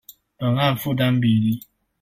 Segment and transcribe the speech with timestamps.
[0.35, 1.63] 本案負擔比例